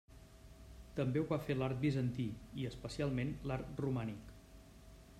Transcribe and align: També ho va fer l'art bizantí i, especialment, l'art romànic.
També 0.99 1.21
ho 1.21 1.27
va 1.33 1.39
fer 1.49 1.57
l'art 1.59 1.79
bizantí 1.85 2.27
i, 2.63 2.67
especialment, 2.73 3.39
l'art 3.53 3.87
romànic. 3.87 4.37